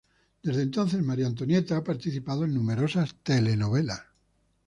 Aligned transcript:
Desde 0.41 0.63
entonces 0.63 1.03
María 1.03 1.27
Antonieta 1.27 1.77
ha 1.77 1.83
participado 1.83 2.43
en 2.43 2.55
numerosas 2.55 3.17
telenovelas. 3.21 4.01